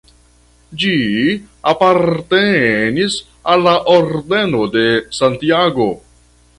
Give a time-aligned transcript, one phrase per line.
[0.83, 0.93] Ĝi
[1.73, 3.21] apartenis
[3.53, 4.87] al la Ordeno de
[5.23, 5.93] Santiago.